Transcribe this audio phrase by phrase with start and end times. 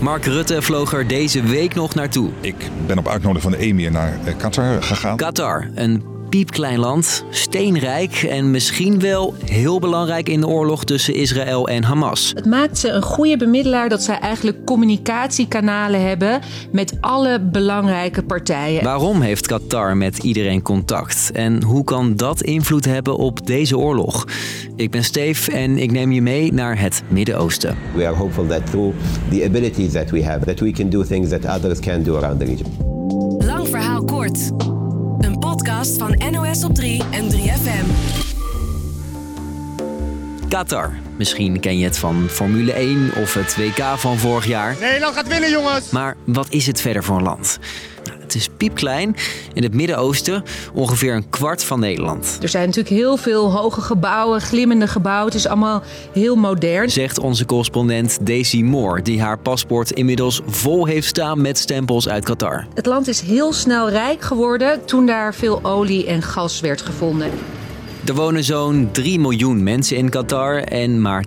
[0.00, 2.30] Mark Rutte vloog er deze week nog naartoe.
[2.40, 2.54] Ik
[2.86, 5.16] ben op uitnodiging van de emir naar eh, Qatar gegaan.
[5.16, 11.68] Qatar, een piepklein land, steenrijk en misschien wel heel belangrijk in de oorlog tussen Israël
[11.68, 12.32] en Hamas.
[12.34, 16.40] Het maakt ze een goede bemiddelaar dat zij eigenlijk communicatiekanalen hebben
[16.72, 18.84] met alle belangrijke partijen.
[18.84, 21.30] Waarom heeft Qatar met iedereen contact?
[21.32, 24.26] En hoe kan dat invloed hebben op deze oorlog?
[24.76, 27.76] Ik ben Steve en ik neem je mee naar het Midden-Oosten.
[27.94, 28.96] We are hopeful that through
[29.30, 32.38] the abilities that we have, that we can do things that others can't do around
[32.38, 32.66] the region.
[33.38, 34.69] Lang verhaal kort.
[35.88, 38.29] Van NOS op 3 en 3FM.
[40.50, 40.92] Qatar.
[41.16, 44.76] Misschien ken je het van Formule 1 of het WK van vorig jaar.
[44.80, 45.90] Nederland gaat winnen, jongens!
[45.90, 47.58] Maar wat is het verder voor een land?
[48.04, 49.16] Nou, Het is piepklein.
[49.52, 50.42] In het Midden-Oosten
[50.74, 52.38] ongeveer een kwart van Nederland.
[52.42, 55.26] Er zijn natuurlijk heel veel hoge gebouwen, glimmende gebouwen.
[55.26, 55.82] Het is allemaal
[56.12, 56.90] heel modern.
[56.90, 62.24] Zegt onze correspondent Daisy Moore, die haar paspoort inmiddels vol heeft staan met stempels uit
[62.24, 62.66] Qatar.
[62.74, 67.30] Het land is heel snel rijk geworden toen daar veel olie en gas werd gevonden.
[68.10, 71.24] Er wonen zo'n 3 miljoen mensen in Qatar en maar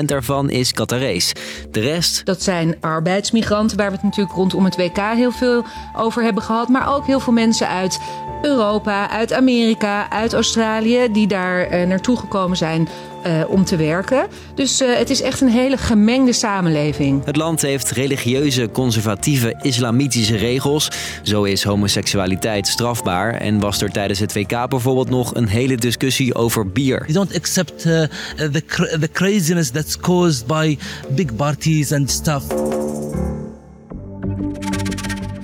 [0.00, 1.32] 10% daarvan is Qatarees.
[1.70, 5.64] De rest Dat zijn arbeidsmigranten, waar we het natuurlijk rondom het WK heel veel
[5.96, 6.68] over hebben gehad.
[6.68, 8.00] Maar ook heel veel mensen uit
[8.42, 12.88] Europa, uit Amerika, uit Australië, die daar eh, naartoe gekomen zijn
[13.22, 14.26] eh, om te werken.
[14.54, 17.24] Dus eh, het is echt een hele gemengde samenleving.
[17.24, 20.90] Het land heeft religieuze, conservatieve, islamitische regels.
[21.22, 26.34] Zo is homoseksualiteit strafbaar en was er tijdens het WK bijvoorbeeld nog een hele discussie
[26.34, 27.00] over bier.
[27.00, 28.02] You don't accept uh,
[28.36, 30.78] the cra- the craziness that's caused by
[31.14, 32.44] big parties and stuff.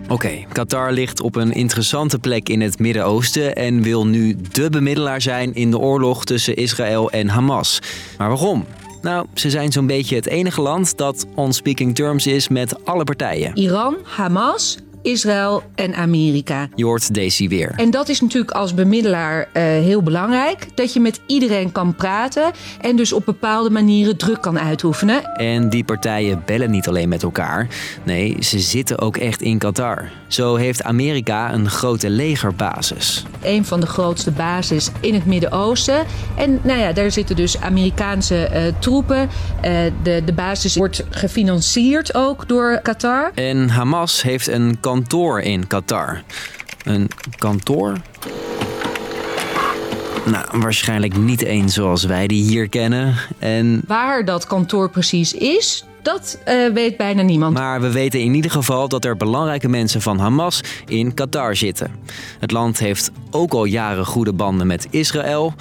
[0.09, 5.21] Oké, Qatar ligt op een interessante plek in het Midden-Oosten en wil nu de bemiddelaar
[5.21, 7.81] zijn in de oorlog tussen Israël en Hamas.
[8.19, 8.65] Maar waarom?
[9.03, 13.05] Nou, ze zijn zo'n beetje het enige land dat on speaking terms is met alle
[13.05, 13.57] partijen.
[13.57, 16.69] Iran, Hamas, Israël en Amerika.
[16.75, 17.73] Je hoort Daisy weer.
[17.77, 20.67] En dat is natuurlijk als bemiddelaar eh, heel belangrijk.
[20.75, 25.25] Dat je met iedereen kan praten en dus op bepaalde manieren druk kan uitoefenen.
[25.25, 27.69] En die partijen bellen niet alleen met elkaar.
[28.05, 30.11] Nee, ze zitten ook echt in Qatar.
[30.29, 33.25] Zo heeft Amerika een grote legerbasis.
[33.47, 36.05] Een van de grootste bases in het Midden-Oosten.
[36.37, 39.29] En nou ja, daar zitten dus Amerikaanse eh, troepen.
[39.61, 43.31] Eh, de, de basis wordt gefinancierd ook door Qatar.
[43.35, 46.23] En Hamas heeft een kantoor in Qatar.
[46.85, 47.97] Een kantoor?
[50.25, 53.15] Nou, waarschijnlijk niet één zoals wij die hier kennen.
[53.39, 57.55] En Waar dat kantoor precies is, dat eh, weet bijna niemand.
[57.55, 61.91] Maar we weten in ieder geval dat er belangrijke mensen van Hamas in Qatar zitten.
[62.39, 65.55] Het land heeft ook al jaren goede banden met Israël.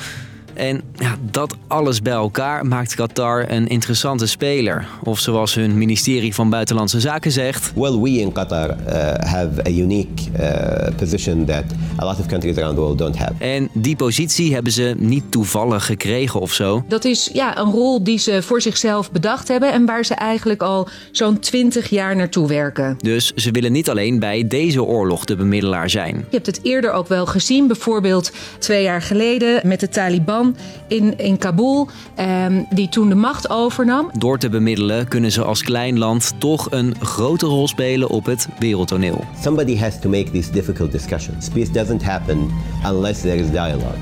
[0.55, 4.88] En ja, dat alles bij elkaar maakt Qatar een interessante speler.
[5.03, 7.71] Of zoals hun ministerie van Buitenlandse Zaken zegt.
[7.75, 11.63] Well, we in Qatar uh, have a unique uh, position that
[11.99, 13.33] a lot of countries around the world don't have.
[13.38, 16.83] En die positie hebben ze niet toevallig gekregen of zo.
[16.87, 20.61] Dat is ja, een rol die ze voor zichzelf bedacht hebben en waar ze eigenlijk
[20.61, 22.97] al zo'n 20 jaar naartoe werken.
[23.01, 26.16] Dus ze willen niet alleen bij deze oorlog de bemiddelaar zijn.
[26.16, 30.44] Je hebt het eerder ook wel gezien, bijvoorbeeld twee jaar geleden met de Taliban
[30.88, 34.09] in, in Kabul, ehm, die toen de macht overnam.
[34.17, 38.47] Door te bemiddelen kunnen ze als klein land toch een grote rol spelen op het
[38.59, 39.23] wereldtoneel.
[39.41, 41.50] Somebody has to make these difficult discussions.
[41.50, 42.50] Peace doesn't happen
[42.85, 43.97] unless there is dialogue.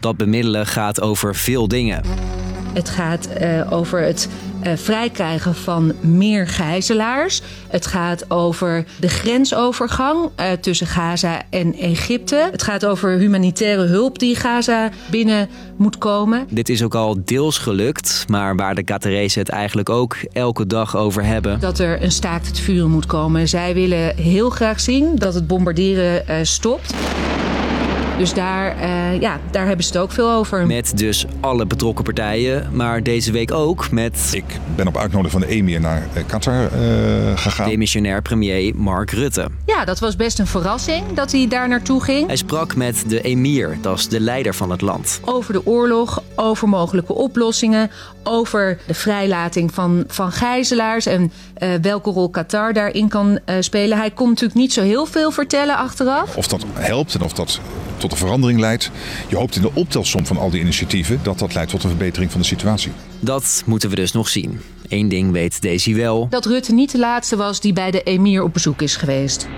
[0.00, 2.02] Dat bemiddelen gaat over veel dingen.
[2.72, 4.28] Het gaat eh, over het
[4.62, 7.42] eh, vrijkrijgen van meer gijzelaars.
[7.68, 12.48] Het gaat over de grensovergang eh, tussen Gaza en Egypte.
[12.50, 16.46] Het gaat over humanitaire hulp die Gaza binnen moet komen.
[16.50, 20.96] Dit is ook al deels gelukt, maar waar de Qatarezen het eigenlijk ook elke dag
[20.96, 21.60] over hebben.
[21.60, 23.48] Dat er een staakt het vuren moet komen.
[23.48, 26.94] Zij willen heel graag zien dat het bombarderen eh, stopt.
[28.20, 30.66] Dus daar, eh, ja, daar hebben ze het ook veel over.
[30.66, 34.44] Met dus alle betrokken partijen, maar deze week ook met Ik
[34.76, 36.70] ben op uitnodiging van de emir naar eh, Qatar eh,
[37.34, 37.68] gegaan.
[37.68, 39.48] demissionair premier Mark Rutte.
[39.66, 42.26] Ja, dat was best een verrassing dat hij daar naartoe ging.
[42.26, 45.20] Hij sprak met de emir, dat is de leider van het land.
[45.24, 47.90] Over de oorlog, over mogelijke oplossingen,
[48.24, 53.98] over de vrijlating van, van gijzelaars en eh, welke rol Qatar daarin kan eh, spelen.
[53.98, 56.36] Hij kon natuurlijk niet zo heel veel vertellen achteraf.
[56.36, 57.60] Of dat helpt en of dat
[58.00, 58.90] tot een verandering leidt.
[59.28, 62.30] Je hoopt in de optelsom van al die initiatieven dat dat leidt tot een verbetering
[62.30, 62.92] van de situatie.
[63.20, 64.60] Dat moeten we dus nog zien.
[64.88, 66.26] Eén ding weet Daisy wel.
[66.30, 69.48] Dat Rutte niet de laatste was die bij de emir op bezoek is geweest.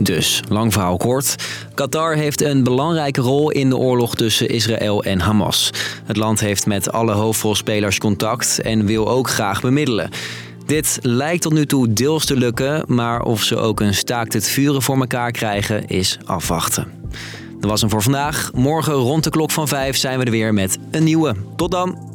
[0.00, 1.34] Dus, lang verhaal kort.
[1.74, 5.70] Qatar heeft een belangrijke rol in de oorlog tussen Israël en Hamas.
[6.04, 10.10] Het land heeft met alle hoofdrolspelers contact en wil ook graag bemiddelen.
[10.68, 14.48] Dit lijkt tot nu toe deels te lukken, maar of ze ook een staakt het
[14.48, 16.86] vuren voor elkaar krijgen is afwachten.
[17.60, 18.50] Dat was hem voor vandaag.
[18.54, 21.34] Morgen rond de klok van 5 zijn we er weer met een nieuwe.
[21.56, 22.07] Tot dan!